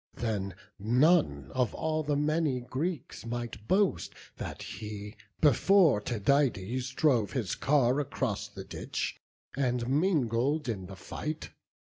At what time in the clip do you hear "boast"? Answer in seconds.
3.67-4.15